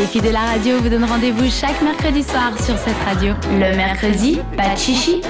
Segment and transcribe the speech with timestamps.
[0.00, 3.34] Les filles de la radio vous donnent rendez-vous chaque mercredi soir sur cette radio.
[3.50, 5.20] Le mercredi, pas de chichi.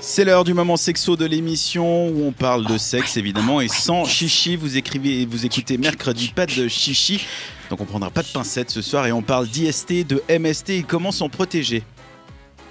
[0.00, 4.04] C'est l'heure du moment sexo de l'émission où on parle de sexe évidemment et sans
[4.06, 4.56] chichi.
[4.56, 7.24] Vous écrivez, vous écoutez mercredi pas de chichi.
[7.70, 10.82] Donc on prendra pas de pincettes ce soir et on parle d'IST, de MST et
[10.82, 11.84] comment s'en protéger.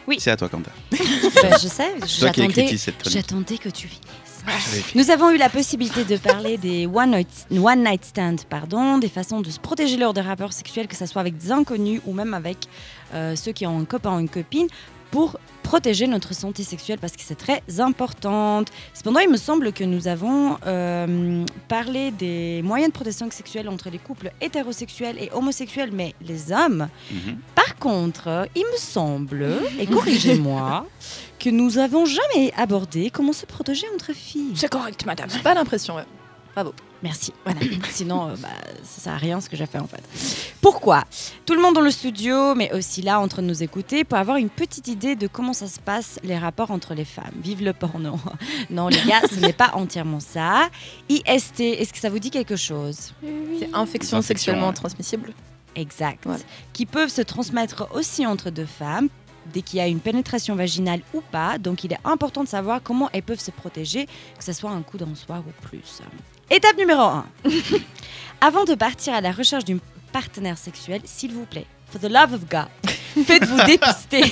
[0.06, 0.18] Oui.
[0.20, 0.72] C'est à toi Quentin.
[1.42, 3.18] Bah, je sais, j'attendais, cette chronique.
[3.18, 3.90] j'attendais que tu.
[4.96, 9.50] Nous avons eu la possibilité de parler des one night, stand, pardon, des façons de
[9.50, 12.58] se protéger lors de rapports sexuels, que ce soit avec des inconnus ou même avec
[13.14, 14.68] euh, ceux qui ont un copain ou une copine,
[15.12, 18.64] pour protéger notre santé sexuelle parce que c'est très important.
[18.94, 23.90] Cependant, il me semble que nous avons euh, parlé des moyens de protection sexuelle entre
[23.90, 26.90] les couples hétérosexuels et homosexuels, mais les hommes.
[27.12, 27.38] Mhm.
[27.56, 29.48] Par contre, il me semble,
[29.80, 30.86] et corrigez-moi,
[31.40, 34.54] que nous avons jamais abordé comment se protéger entre filles.
[34.56, 35.30] C'est correct, madame.
[35.34, 36.06] J'ai pas l'impression, ouais.
[37.02, 37.34] Merci.
[37.44, 37.60] Voilà.
[37.90, 38.48] Sinon, euh, bah,
[38.84, 40.02] ça sert à rien ce que j'ai fait en fait.
[40.62, 41.04] Pourquoi
[41.46, 44.18] Tout le monde dans le studio, mais aussi là en train de nous écouter, pour
[44.18, 47.34] avoir une petite idée de comment ça se passe les rapports entre les femmes?
[47.42, 48.18] Vive le porno.
[48.70, 50.70] Non, les gars, ce n'est pas entièrement ça.
[51.10, 53.14] IST, est-ce que ça vous dit quelque chose?
[53.60, 54.74] C'est infection sexuellement ouais.
[54.74, 55.34] transmissible.
[55.76, 56.20] Exact.
[56.24, 56.44] Voilà.
[56.72, 59.10] Qui peuvent se transmettre aussi entre deux femmes
[59.52, 61.58] dès qu'il y a une pénétration vaginale ou pas.
[61.58, 64.06] Donc il est important de savoir comment elles peuvent se protéger,
[64.38, 66.02] que ce soit un coup d'un soir ou plus.
[66.50, 67.26] Étape numéro 1.
[68.42, 69.80] Avant de partir à la recherche d'une
[70.12, 72.68] partenaire sexuel, s'il vous plaît, for the love of God,
[73.26, 74.24] faites-vous dépister.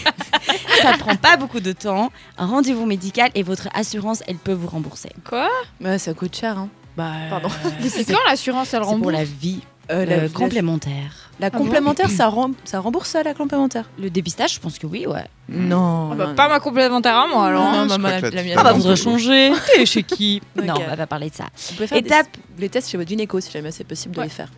[0.82, 2.12] Ça prend pas beaucoup de temps.
[2.38, 5.10] Un rendez-vous médical et votre assurance, elle peut vous rembourser.
[5.28, 5.48] Quoi?
[5.80, 6.70] Ouais, ça coûte cher, hein.
[6.98, 7.48] Bah, Pardon.
[7.82, 9.14] Mais c'est quand l'assurance, elle C'est pour rembourse?
[9.14, 11.30] la vie Euh, euh, la, complémentaire.
[11.40, 13.90] la complémentaire, ça, rem- ça rembourse ça, la complémentaire?
[14.00, 15.26] Le dépistage, je pense que oui, ouais.
[15.50, 16.10] Non.
[16.12, 17.64] Ah bah, non, Pas ma complémentaire à moi alors.
[17.64, 17.86] Non, hein.
[17.88, 18.56] non, je ma- la là- mienne.
[18.58, 19.52] Ah bah, faudrait changer.
[19.76, 20.42] T'es chez qui.
[20.56, 21.46] Non, on va pas parler de ça.
[21.70, 24.22] Vous pouvez faire Étape- des- les tests chez votre gynéco si jamais c'est possible de
[24.22, 24.50] les faire.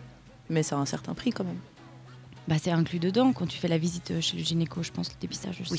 [0.50, 1.58] Mais ça a un certain prix quand même.
[2.46, 5.08] Bah, c'est inclus dedans quand tu fais la visite euh, chez le gynéco, je pense,
[5.08, 5.72] le dépistage aussi.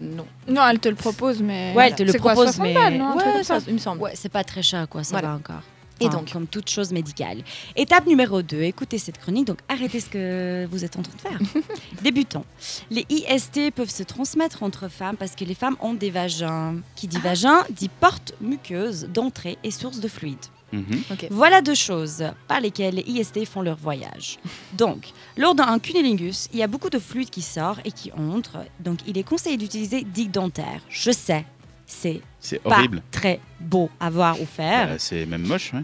[0.00, 0.06] Oui.
[0.16, 0.24] Non.
[0.48, 1.74] Non, elle te le propose, mais.
[1.76, 4.00] Ouais, elle te le quoi, propose, 60 mais- balles, Ouais, ça ça, il me semble.
[4.00, 5.28] Ouais, c'est pas très cher, quoi, ça Voilà.
[5.28, 5.60] va encore.
[6.00, 7.42] Et Enfin, donc Comme toute chose médicale.
[7.76, 11.20] Étape numéro 2, écoutez cette chronique, donc arrêtez ce que vous êtes en train de
[11.20, 11.62] faire.
[12.02, 12.44] Débutons.
[12.90, 16.76] Les IST peuvent se transmettre entre femmes parce que les femmes ont des vagins.
[16.96, 20.38] Qui dit vagin dit porte muqueuse d'entrée et source de fluide.
[20.72, 21.02] Mhm.
[21.30, 24.38] Voilà deux choses par lesquelles les IST font leur voyage.
[24.74, 28.58] Donc, lors d'un cunnilingus, il y a beaucoup de fluide qui sort et qui entre.
[28.78, 30.80] Donc, il est conseillé d'utiliser digue dentaire.
[30.88, 31.44] Je sais,
[31.90, 33.02] c'est horrible.
[33.10, 34.88] très beau à voir ou faire.
[34.88, 35.72] Bah, c'est même moche.
[35.74, 35.82] ouais.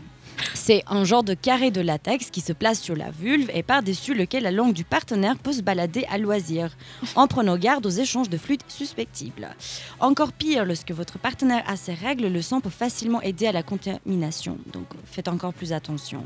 [0.54, 4.14] C'est un genre de carré de latex qui se place sur la vulve et par-dessus
[4.14, 6.76] lequel la langue du partenaire peut se balader à loisir,
[7.14, 9.48] en prenant garde aux échanges de fluides suspectibles.
[10.00, 13.62] Encore pire, lorsque votre partenaire a ses règles, le sang peut facilement aider à la
[13.62, 14.58] contamination.
[14.72, 16.24] Donc faites encore plus attention.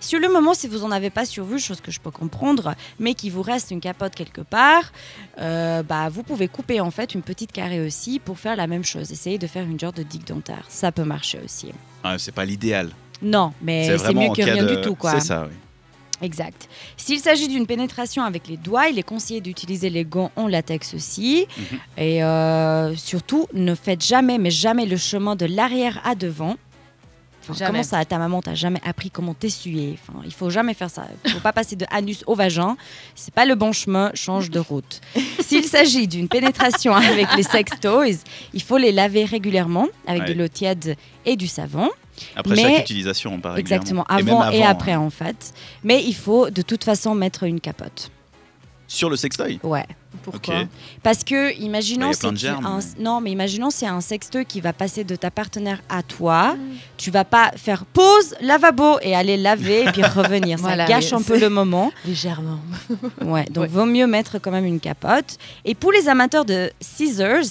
[0.00, 2.74] Sur le moment, si vous n'en avez pas sur vous, chose que je peux comprendre,
[2.98, 4.92] mais qu'il vous reste une capote quelque part,
[5.38, 8.84] euh, bah, vous pouvez couper en fait une petite carré aussi pour faire la même
[8.84, 9.10] chose.
[9.12, 10.64] Essayez de faire une genre de digue dentaire.
[10.68, 11.72] Ça peut marcher aussi.
[12.02, 12.90] Ah, c'est pas l'idéal.
[13.22, 15.12] Non, mais c'est mieux que rien de- du tout, quoi.
[15.12, 15.54] C'est ça, oui.
[16.22, 16.68] Exact.
[16.98, 20.92] S'il s'agit d'une pénétration avec les doigts, il est conseillé d'utiliser les gants en latex
[20.92, 21.46] aussi.
[21.56, 21.78] Mhm.
[21.96, 26.56] Et euh, surtout, ne faites jamais, mais jamais le chemin de l'arrière à devant.
[27.48, 29.98] Enfin, comment ça, ta maman t'a jamais appris comment t'essuyer?
[29.98, 31.06] Enfin, Il faut jamais faire ça.
[31.24, 32.76] Il faut pas passer de anus au vagin.
[33.14, 34.10] C'est pas le bon chemin.
[34.12, 35.00] Change de route.
[35.40, 38.18] S'il s'agit d'une pénétration avec les sex toys,
[38.52, 40.34] il faut les laver régulièrement avec Ouais.
[40.34, 41.88] de l'eau tiède et du savon.
[42.36, 45.00] Après Mais- chaque utilisation, on parle Exactement, avant et, avant, après hein.
[45.00, 45.52] en fait.
[45.84, 48.10] Mais il faut de toute façon mettre une capote.
[48.86, 49.60] Sur le sextoy?
[49.62, 49.86] Ouais.
[50.22, 50.64] Pourquoi.
[51.02, 54.44] Parce que imaginons Bah, y a plein c'est un, non mais imaginons c'est un sextoy
[54.44, 56.54] qui va passer de ta partenaire à toi.
[56.54, 56.58] Mm.
[56.96, 60.58] Tu vas pas faire pause lavabo et aller laver et puis revenir.
[60.58, 61.92] Ça Voilà, gâche un peu le moment.
[62.04, 62.60] Légèrement.
[63.24, 63.68] Ouais, donc Ouais.
[63.68, 65.36] vaut mieux mettre quand même une capote.
[65.64, 67.44] Et pour les amateurs de scissors,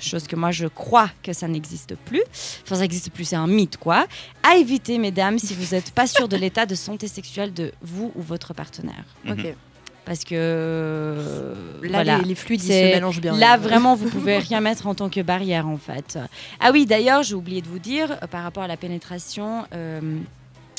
[0.00, 2.22] chose que moi je crois que ça n'existe plus,
[2.64, 4.06] enfin ça n'existe plus, c'est un mythe quoi,
[4.42, 8.12] à éviter mesdames si vous n'êtes pas sûr de l'état de santé sexuelle de vous
[8.14, 9.04] ou votre partenaire.
[9.24, 9.32] Mhm.
[9.32, 9.54] Ok.
[10.04, 12.18] Parce que euh, Là, voilà.
[12.18, 13.36] les, les fluides, ils se C'est- mélangent bien.
[13.36, 16.18] Là, vraiment, vous pouvez rien mettre en tant que barrière, en fait.
[16.60, 20.00] Ah oui, d'ailleurs, j'ai oublié de vous dire, euh, par rapport à la pénétration euh,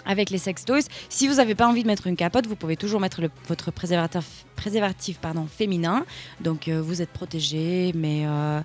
[0.05, 2.75] avec les sex toys, si vous n'avez pas envie de mettre une capote, vous pouvez
[2.75, 6.05] toujours mettre le- votre préservatif, préservatif pardon, féminin.
[6.41, 8.23] Donc, euh, vous êtes protégé, mais...
[8.25, 8.59] euh,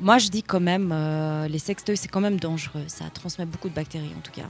[0.00, 2.84] moi, je dis quand même, euh, les sex toys, c'est quand même dangereux.
[2.88, 4.46] Ça transmet beaucoup de bactéries, en tout cas.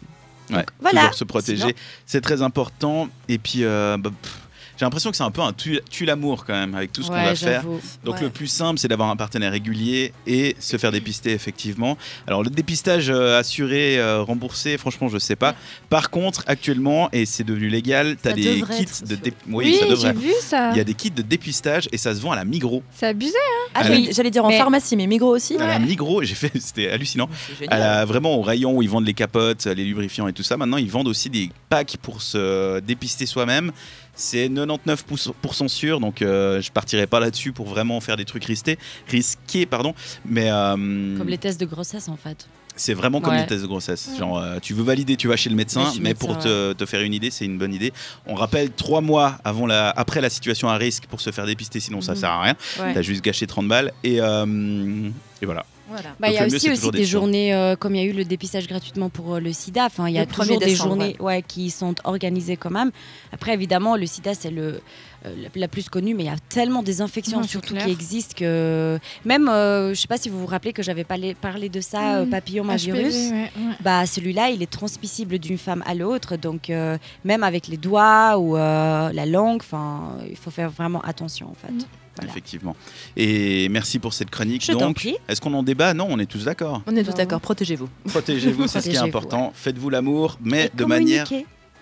[0.55, 1.01] Ouais, voilà.
[1.03, 1.75] Toujours se protéger, Sinon-
[2.07, 3.09] c'est très important.
[3.29, 4.48] Et puis, euh, bah, pff,
[4.79, 7.09] j'ai l'impression que c'est un peu un tue, tue l'amour quand même avec tout ce
[7.09, 7.65] qu'on va faire.
[8.05, 8.23] Donc Ouais.
[8.23, 11.99] le plus simple, c'est d'avoir un partenaire régulier et se faire dépister effectivement.
[12.27, 15.55] Alors le dépistage euh, assuré, euh, remboursé, franchement, je sais pas.
[15.91, 19.79] Par contre, actuellement, et c'est devenu légal, tu as Ça des kits de dé- Oui,
[19.83, 20.71] oui, ça vu ça.
[20.73, 22.83] Il y a des kits de dépistage et ça se vend à la Migros.
[22.95, 23.33] C'est abusé.
[23.75, 25.57] Ah, Ah, j'allais- dire en Mais- pharmacie, mais Migros aussi.
[25.57, 27.29] À la Migros, j'ai fait, c'était hallucinant.
[27.69, 30.57] À la- vraiment au rayon où ils vendent les capotes, les lubrifiants et tout ça.
[30.57, 33.73] Maintenant, ils vendent aussi des packs pour se dépister soi-même.
[34.21, 38.77] C'est 99% sûr, donc euh, je partirai pas là-dessus pour vraiment faire des trucs risqués,
[39.07, 39.95] risqués pardon.
[40.27, 40.73] Mais euh,
[41.17, 42.49] Comme les tests de grossesse en fait.
[42.75, 43.43] c'est vraiment comme Ouais.
[43.43, 44.11] les tests de grossesse.
[44.19, 46.85] Genre, euh, tu veux valider, tu vas chez le médecin, mais médecin, pour te, te
[46.85, 47.93] faire une idée, c'est une bonne idée.
[48.27, 51.79] On rappelle trois mois avant la, après la situation à risque pour se faire dépister,
[51.79, 52.19] sinon ça Mhm.
[52.19, 52.55] sert à rien.
[52.81, 52.95] Ouais.
[52.95, 55.65] T'as juste gâché 30 balles et, et voilà.
[55.89, 56.15] Voilà.
[56.21, 58.25] Bah, il y a aussi, aussi des journées, euh, comme il y a eu le
[58.25, 61.17] dépistage gratuitement pour euh, le sida, enfin, il y a Le 1er toujours des journées
[61.21, 62.91] ouais, qui sont organisées quand même.
[63.33, 64.81] Après, évidemment, le sida, c'est le,
[65.27, 68.99] euh, la, plus connue, mais il y a tellement des infections surtout qui existent que
[69.25, 72.19] même, euh, je sais pas si vous vous rappelez que j'avais parlé, parlé de ça,
[72.19, 72.31] euh, Mhm.
[72.31, 73.15] papillomavirus.
[73.15, 73.75] HPV, ouais, ouais.
[73.81, 78.37] Bah, celui-là, il est transmissible d'une femme à l'autre, donc euh, même avec les doigts
[78.39, 81.73] ou euh, la langue, enfin, il faut faire vraiment attention en fait.
[81.73, 81.83] Mhm.
[82.19, 82.31] Voilà.
[82.31, 82.77] Effectivement.
[83.17, 84.65] Et merci pour cette chronique.
[84.65, 85.95] Je Donc, est-ce qu'on en débat?
[85.95, 86.83] Non, on est tous d'accord.
[86.87, 87.89] On est tous Bah, d'accord, protégez-vous.
[88.09, 89.53] Protégez-vous, c'est ce qui est important.
[89.55, 91.27] Faites-vous l'amour, mais Et de manière.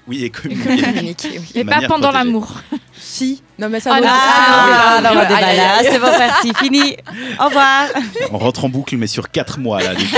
[0.08, 0.82] Oui, et communiquer.
[0.82, 1.50] Communiquer, oui.
[1.52, 2.60] De Et pas pendant l'amour.
[2.96, 3.42] Si.
[3.58, 5.26] Non, mais ça Ah, non, ah, Ah, va.
[5.28, 6.96] Ah, C'est bon, parti, fini.
[7.40, 7.88] Au revoir.
[8.30, 9.96] On rentre en boucle, mais sur 4 mois là.
[9.96, 10.16] du coup.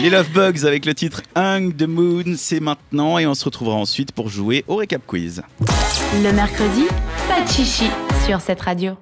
[0.00, 3.74] Les Love Bugs avec le titre Hung the Moon, c'est maintenant et on se retrouvera
[3.74, 5.42] ensuite pour jouer au récap quiz.
[6.22, 6.84] Le mercredi,
[7.28, 7.90] pas de chichi
[8.24, 8.96] sur cette radio.